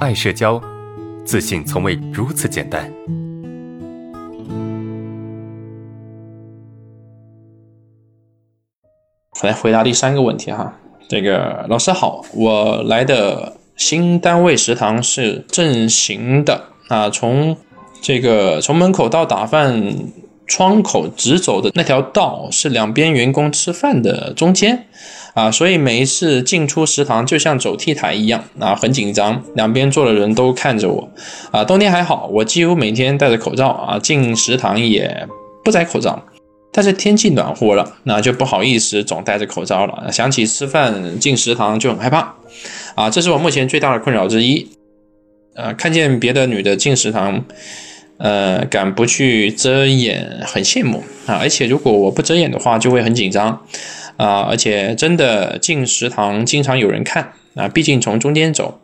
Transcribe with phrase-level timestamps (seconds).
[0.00, 0.58] 爱社交，
[1.26, 2.90] 自信从未如此简单。
[9.42, 10.74] 来回答第三个问题哈，
[11.06, 16.64] 这个老师好，我来的新单位食堂是正行的。
[16.88, 17.54] 啊，从
[18.00, 19.94] 这个从门口到打饭
[20.46, 24.86] 窗口直走的那条道是两边员工吃饭的中间。
[25.34, 31.08] 啊，所以每一次进出食堂就像走 T 台一样啊，很紧张，两边坐的人都看着我
[31.50, 31.64] 啊。
[31.64, 35.26] 冬天还好，我几乎每天戴着口罩啊，进食堂也
[35.64, 36.24] 不摘口罩。
[36.72, 40.10] 但是天气暖和了，那就不好意思总戴着口罩了。
[40.12, 42.34] 想起吃饭进食堂就很害怕，
[42.94, 44.68] 啊，这是我目前最大的困扰之一。
[45.56, 47.44] 呃，看见别的女的进食堂，
[48.18, 51.34] 呃，敢不去遮掩，很羡慕啊。
[51.40, 53.60] 而且如果我不遮掩的话，就会很紧张
[54.22, 54.46] 啊。
[54.48, 58.80] 而且真的进食堂经常有人看啊，毕竟从中间走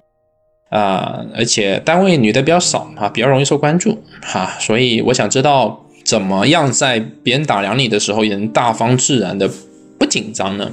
[0.71, 4.57] 啊，而且单位女的比较少啊，比较容易受关注哈。
[4.59, 5.83] 所以我想知道。
[6.07, 9.51] 怎么样在别人打量你的时候也能大方自然的
[9.99, 10.71] 不紧张呢？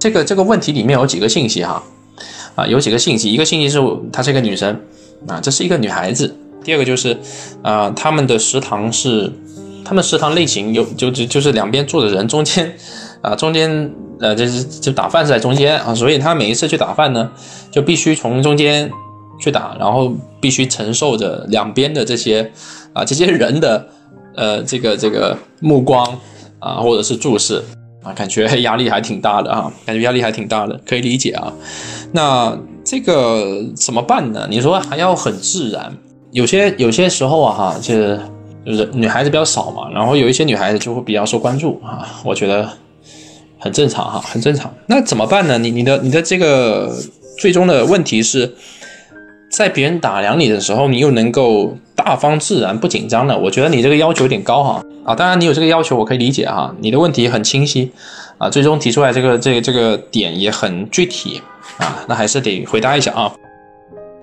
[0.00, 1.80] 这个这个问题里面有几个信息哈，
[2.56, 3.78] 啊，有几个信息，一个信息是
[4.12, 4.80] 她是一个女生
[5.28, 6.36] 啊，这是一个女孩子。
[6.64, 7.16] 第二个就是
[7.62, 9.30] 啊，他们的食堂是，
[9.84, 12.76] 他们食堂类型有就就就是两边坐的人中间
[13.24, 17.28] 啊中间呃就是就打饭是在中间啊，所以他每一次去打饭呢，
[17.70, 18.90] 就必须从中间。
[19.36, 22.48] 去打，然后必须承受着两边的这些
[22.92, 23.84] 啊这些人的
[24.36, 26.06] 呃这个这个目光
[26.60, 27.60] 啊或者是注视
[28.04, 31.52] 啊，感觉压力还挺大的啊，感觉压力还挺大的，可以理解啊。
[32.12, 34.46] 那这个怎么办呢？
[34.48, 35.92] 你说还要很自然，
[36.30, 38.20] 有些有些时候啊哈，就是
[38.64, 42.70] 就是女孩子比较少嘛，然后有一些女孩子就会比较受关注啊，我觉得
[43.64, 44.70] 很正常哈，很正常。
[44.86, 45.56] 那怎么办呢？
[45.56, 46.94] 你你的你的这个
[47.38, 48.54] 最终的问题是？
[49.50, 55.14] 在别人打量你的时候，你又能够大方自然不紧张的，我觉得你这个要求有点高哈啊！
[55.14, 56.74] 当然你有这个要求，我可以理解哈。
[56.80, 57.92] 你的问题很清晰
[58.36, 61.40] 啊，最终提出来这个这个这个点也很具体
[61.78, 63.32] 啊，那还是得回答一下啊。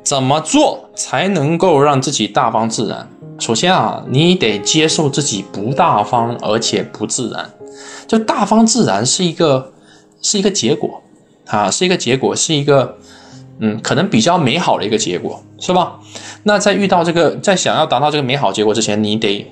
[0.04, 3.08] 怎么做才能够让自己大方自然？
[3.40, 7.50] 首先啊，你得接受自己不大方而且不自然。
[8.08, 9.72] 就大方自然是一个
[10.22, 11.02] 是一个结果
[11.48, 12.98] 啊，是一个结果，是一个。
[13.64, 16.00] 嗯，可能比较美好的一个结果，是吧？
[16.42, 19.46] 那在遇到这个，在想要达到这个美好结果之前，你得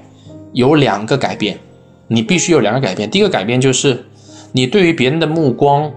[0.51, 1.59] 有两个改变，
[2.07, 3.07] 你必须有两个改变。
[3.07, 4.03] 第一个改变就是，
[4.51, 5.91] 你对于别人的目光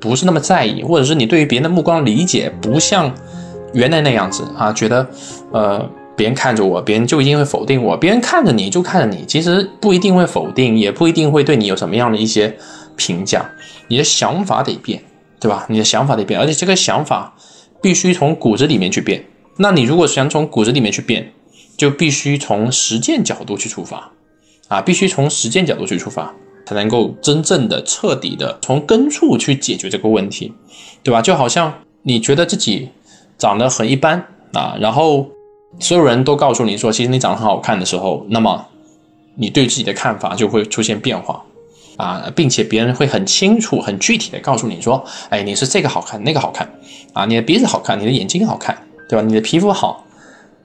[0.00, 3.12] 不是那么在意，或者是你对于别人的目光理解不像
[3.74, 5.06] 原来那样子啊，觉得
[5.52, 12.56] 呃，别人看着我，别人就一定会否定我，别人看着你就看着你，其实不一定会否定，也不一定会对你有什么样的一些
[12.96, 13.50] 评价，
[13.88, 15.02] 你的想法得变。
[15.38, 15.66] 对吧？
[15.68, 17.36] 你的想法得变，而且这个想法
[17.82, 19.22] 必须从骨子里面去变。
[19.58, 21.30] 那你如果想从骨子里面去变，
[21.76, 24.12] 就必须从实践角度去出发，
[24.68, 26.34] 啊，必须从实践角度去出发，
[26.64, 30.54] 才能够真正的、彻底的从根处去解决这个问题，
[31.02, 31.20] 对吧？
[31.20, 31.72] 就好像
[32.02, 32.88] 你觉得自己
[33.36, 35.28] 长得很一般啊，然后
[35.80, 38.66] 所有人都告诉你说，其实你长得很好看的时候，那么
[39.34, 41.42] 你对自己的看法就会出现变化。
[41.96, 46.70] 啊，并且别人会很清楚、很具体的告诉你说，哎，你是这个好看，那个好看，
[47.14, 48.76] 啊，你的鼻子好看，你的眼睛好看，
[49.08, 49.24] 对吧？
[49.26, 50.04] 你的皮肤好，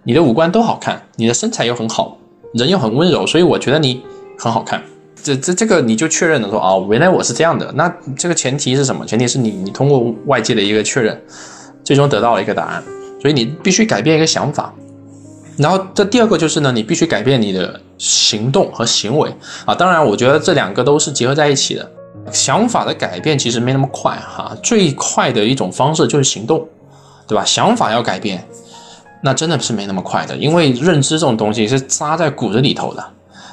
[0.04, 2.18] 你的五官都好看，你的身材又很好，
[2.54, 4.04] 人又很温柔，所以我觉得你
[4.38, 4.84] 很好看。
[5.24, 7.72] 这这这个你就确认了说，哦，原来我是这样的。
[7.76, 9.06] 那这个前提是什么？
[9.06, 11.18] 前提是你你通过外界的一个确认，
[11.82, 12.84] 最终得到了一个答案。
[13.22, 14.74] 所以你必须改变一个想法。
[15.58, 19.30] 然后这第二个就是呢，你必须改变你的行动和行为
[19.66, 19.76] 啊。
[19.76, 21.92] 当然，我觉得这两个都是结合在一起的。
[22.32, 26.68] 想法的改变其实没那么快哈，最快的一种方式就是行动，
[27.28, 27.44] 对吧？
[27.44, 28.48] 想法要改变，
[29.24, 33.04] 那真的是没那么快的，因为认知这种东西是扎在骨子里头的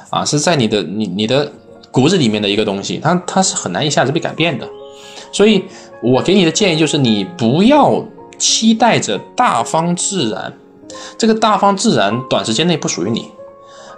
[0.09, 1.51] 啊，是在你的你你的
[1.91, 4.67] 骨子里面的一个东西，它它是很难一下子被改变的。
[5.31, 5.63] 所以
[6.01, 8.03] 我给你的建议就是，你不要
[8.37, 10.53] 期待着大方自然。
[11.17, 13.31] 这个大方自然，短时间内不属于你，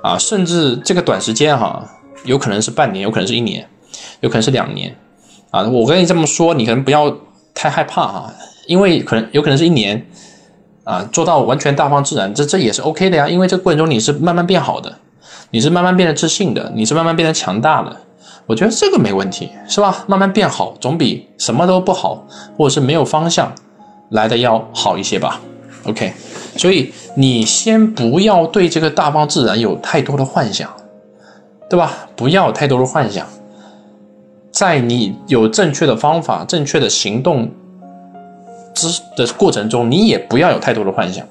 [0.01, 1.85] 啊，甚至这个短时间哈，
[2.25, 3.67] 有可能是半年，有可能是一年，
[4.19, 4.95] 有可能是两年，
[5.49, 7.15] 啊，我跟你这么说，你可能不要
[7.53, 8.33] 太害怕哈，
[8.67, 10.05] 因为可能有可能是一年，
[10.83, 14.97] 啊，做到完全大方自然，这这也是 OK 的呀，因为这过程中你是慢慢变好的，
[15.51, 17.95] 你是慢慢变得自信的，你是慢慢变得强大的，
[18.47, 20.03] 我觉得这个没问题，是吧？
[20.07, 22.25] 慢慢变好，总比什么都不好，
[22.57, 23.53] 或者是没有方向
[24.09, 25.39] 来的要好一些吧。
[25.85, 26.13] ，OK。
[26.57, 30.69] 所以你先不要对这个大方自然有太多的幻想，
[31.69, 32.09] 对吧？
[32.15, 33.25] 不要太多的幻想，
[34.51, 37.49] 在你有正确的方法、正确的行动
[38.73, 41.25] 之的过程中，你也不要有太多的幻想。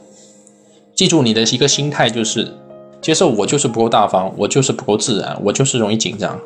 [0.94, 2.54] 记住你的一个心态就是
[3.00, 6.38] 接受，我就是不够大方，我就是不够自然，我就是容易紧张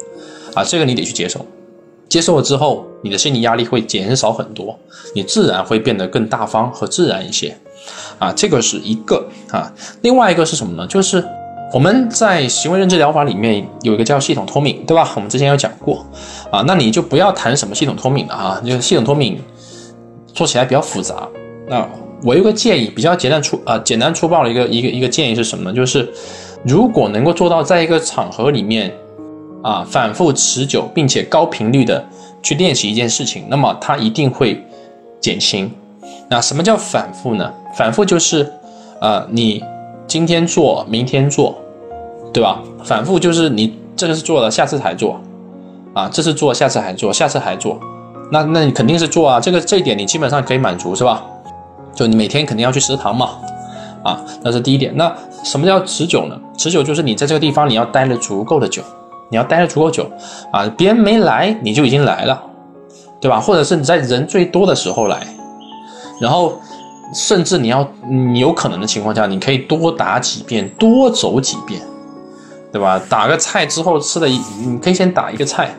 [0.54, 1.44] 啊，这个你得去接受。
[2.08, 4.78] 接受了之后，你的心理压力会减少很多，
[5.14, 7.56] 你自然会变得更大方和自然一些
[8.18, 9.72] 啊，这个是一个啊。
[10.02, 10.86] 另外一个是什么呢？
[10.86, 11.24] 就是
[11.72, 15.10] 我们在行为认知疗法里面有一个叫系统脱敏，对吧？
[15.16, 16.06] 我们之前有讲过
[16.50, 19.40] 啊，那你就不要谈什么系统脱敏了啊，就系统脱敏
[20.32, 21.28] 做起来比较复杂。
[21.68, 21.88] 那
[22.22, 25.72] 我有个建议，比较简单粗啊简单粗暴的一个一个一个建议是什么呢？
[25.74, 26.08] 就是
[26.64, 28.92] 如果能够做到在一个场合里面。
[29.64, 32.06] 啊，反复持久并且高频率的
[32.42, 34.62] 去练习一件事情，那么它一定会
[35.22, 35.72] 减轻。
[36.28, 37.52] 那什么叫反复呢？
[37.74, 38.50] 反复就是，
[39.00, 39.62] 呃，你
[40.06, 41.54] 今天做，明天做，
[42.32, 42.60] 对吧？
[42.82, 45.20] 反复就是你这个是做了，下次还做，
[45.92, 47.78] 啊，这次做，下次还做，下次还做，
[48.32, 49.40] 那那你肯定是做啊。
[49.40, 51.22] 这个这一点你基本上可以满足，是吧？
[51.94, 53.30] 就你每天肯定要去食堂嘛，
[54.02, 54.96] 啊，那是第一点。
[54.96, 56.36] 那什么叫持久呢？
[56.56, 58.82] 持久就是你在这个地方你要待了足够的久。
[59.30, 60.08] 你要待了足够久
[60.52, 62.40] 啊，别人没来你就已经来了，
[63.20, 63.40] 对吧？
[63.40, 65.26] 或者是你在人最多的时候来，
[66.20, 66.60] 然后
[67.14, 71.80] 甚至你要你有可能的情况下，你可以多打几遍，多走几遍，
[72.72, 73.00] 对吧？
[73.08, 75.74] 打个菜之后吃的，你可以先打一个菜，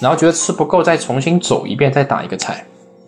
[0.00, 2.64] 然后觉得吃不够再重新走一遍，再打一个菜，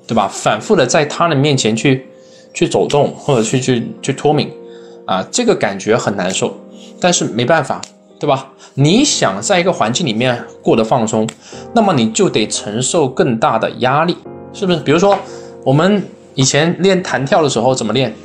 [0.06, 0.28] 对吧？
[0.32, 2.06] 反复的在他人面前去
[2.54, 4.52] 去走动或者去去去脱敏
[5.06, 6.54] 啊，这个感觉很难受，
[7.00, 7.80] 但是没办法。
[8.20, 8.52] 对吧？
[8.74, 11.26] 你想在一个环境里面过得放松，
[11.74, 14.14] 那么你就得承受更大的压力，
[14.52, 14.78] 是不是？
[14.80, 15.18] 比如说，
[15.64, 16.06] 我们
[16.40, 18.16] 以前练弹跳的时候怎么练？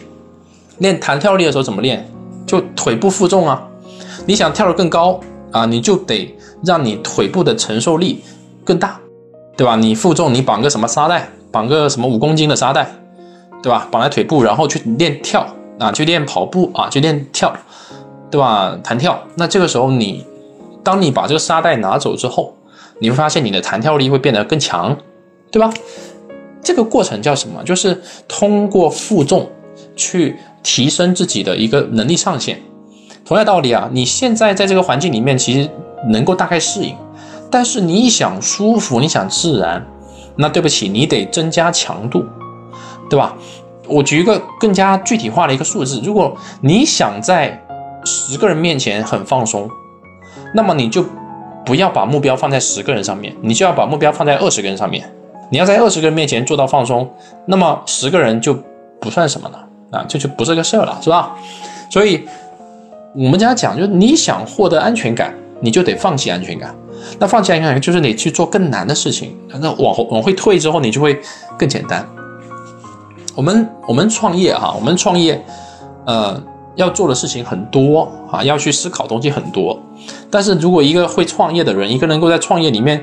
[0.78, 2.10] 练弹跳力的时候怎么练？
[2.48, 3.68] 就腿部负重啊。
[4.26, 5.20] 你想跳得更高
[5.52, 6.34] 啊，你就得
[6.64, 8.24] 让你腿部的承受力
[8.64, 8.98] 更大，
[9.58, 9.76] 对吧？
[9.76, 12.90] 你负重，你绑个什么沙袋，绑个什么五公斤的沙袋，
[13.62, 13.86] 对吧？
[13.92, 15.46] 绑在腿部，然后去练跳
[15.78, 17.54] 啊，去练跑步啊，去练跳。
[18.32, 18.80] 对吧？
[18.82, 20.26] 弹跳，那这个时候你，
[20.86, 22.56] 当你把这个沙袋拿走之后，
[23.00, 24.98] 你会发现你的弹跳力会变得更强，
[25.52, 25.70] 对吧？
[26.66, 27.64] 这个过程叫什么？
[27.64, 29.48] 就是通过负重
[29.96, 32.60] 去提升自己的一个能力上限。
[33.24, 35.70] 同样道理啊，你现在在这个环境里面其实
[36.10, 36.96] 能够大概适应，
[37.52, 39.86] 但是你想舒服，你想自然，
[40.36, 42.26] 那对不起，你得增加强度，
[43.10, 43.38] 对吧？
[43.88, 47.64] 我举一个更加具体化的一个数字，如果你想在
[48.04, 49.70] 十个人面前很放松，
[50.56, 51.06] 那么你就
[51.64, 55.08] 不要把目标放在十个人上面，你就要把目标放在二十个人上面。
[55.50, 57.10] 你要在二十个人面前做到放松，
[57.46, 58.58] 那么十个人就
[59.00, 61.36] 不算什么了啊，这就不是个事儿了，是吧？
[61.90, 62.28] 所以
[63.14, 66.76] 我们家讲，就是你想获得安全感，你就得放弃安全感。
[67.20, 69.36] 那放弃安全感，就是你去做更难的事情。
[69.60, 71.20] 那往后往回退之后，你就会
[71.58, 72.06] 更简单。
[73.36, 75.44] 我们我们创业哈，我们创业，
[76.06, 76.42] 呃。
[76.76, 79.80] 要做的事情很多啊，要去思考东西很多。
[80.30, 83.02] 但是如果一个会创业的人，一个能够在创业里面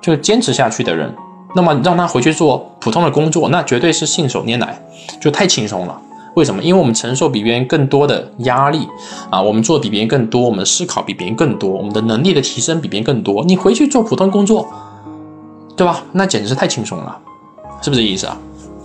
[0.00, 1.12] 就坚持下去的人，
[1.54, 4.80] 那么让他回去做普通的工作，那绝对是信手拈来，
[5.20, 6.00] 就太轻松了。
[6.34, 6.62] 为什么？
[6.62, 8.86] 因为我们承受比别人更多的压力
[9.30, 13.44] 啊，我们做比别人更多，我们的思考比别人更多，我们的能力的提升比别人更多。
[13.44, 14.68] 你回去做普通工作，
[15.76, 16.04] 对吧？
[16.12, 17.18] 那简直是太轻松了，
[17.82, 18.38] 是不是这意思啊？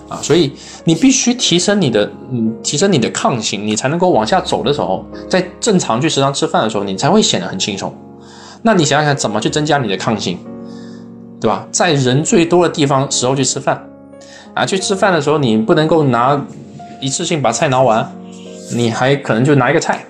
[0.09, 0.51] 啊，所以
[0.86, 7.94] 你必须提升你的，嗯，提升你的抗性，你才能够往下走的时候，在正常去食堂吃饭的时候，你才会显得很轻松。
[8.64, 10.40] 那你想想怎么去增加你的抗性，
[11.44, 11.68] 对吧？
[11.71, 13.85] 在人最多的地方时候去吃饭，
[14.54, 16.42] 啊，去吃饭的时候你不能够拿
[17.02, 18.09] 一次性把菜拿完，
[18.73, 20.06] 你还可能就拿一个菜，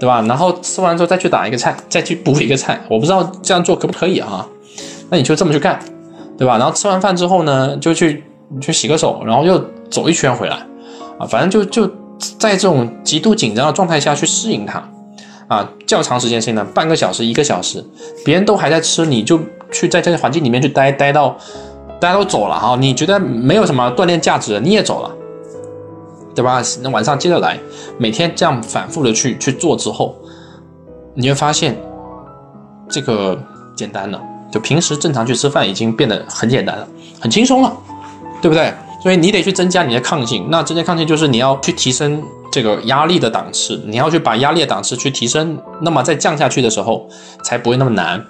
[0.00, 0.20] 对吧？
[0.22, 4.44] 然后吃完之后再去打一个菜，再去补一个菜，我不知道这样做可不可以啊？
[5.08, 5.78] 那你就这么去干，
[6.36, 6.58] 对吧？
[6.58, 8.24] 然后吃完饭之后呢，就去。
[8.62, 10.56] 去洗个手，然后又走一圈回来，
[11.18, 11.86] 啊，反正就就
[12.38, 14.82] 在这种极度紧张的状态下去适应它，
[15.48, 17.84] 啊，较长时间性呢，半个小时、一个小时，
[18.24, 19.38] 别人都还在吃，你就
[19.70, 21.36] 去在这个环境里面去待，待到
[22.00, 25.10] 大家都走了哈，你觉得没有什么锻炼价值，你也走了，
[26.34, 26.62] 对吧？
[26.82, 27.58] 那晚上接着来，
[27.98, 30.14] 每天这样反复的去去做之后，
[31.14, 31.76] 你会发现
[32.88, 33.38] 这个
[33.74, 34.20] 简单了，
[34.50, 36.86] 就平时正常去吃饭已经变得很简单了，
[37.20, 37.72] 很轻松了。
[38.40, 38.72] 对不对？
[39.02, 40.46] 所以你得去增加你的抗性。
[40.48, 42.22] 那增加抗性就是你要去提升
[42.52, 45.58] 这个压力的档次，你要去把压力的档次去提升。
[45.80, 47.08] 那么在降下去的时候，
[47.42, 48.24] 才不会那么难，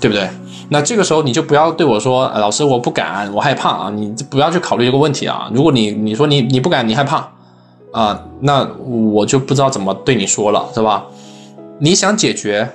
[0.00, 0.28] 对不对？
[0.70, 3.90] 那这个时候你就不要对我说，老师我不敢，我害怕啊！
[3.90, 5.50] 你不要去考虑这个问题啊。
[5.52, 7.28] 如果你你说你你不敢，你害怕
[7.92, 11.04] 啊，那我就不知道怎么对你说了，是吧？
[11.80, 12.70] 你想解决，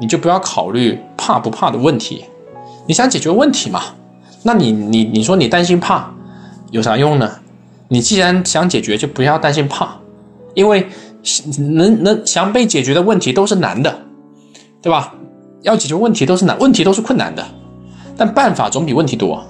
[0.00, 2.24] 你就不要考虑怕不怕的问题，
[2.86, 3.80] 你想解决问题嘛？
[4.42, 6.12] 那你你你说你担心怕
[6.70, 7.30] 有啥用呢？
[7.88, 9.96] 你既然想解决，就不要担心怕，
[10.54, 10.88] 因为
[11.58, 13.98] 能能想被解决的问题都是难的，
[14.82, 15.14] 对吧？
[15.62, 17.44] 要解决问题都是难，问题都是困难的，
[18.16, 19.44] 但办法总比问题多。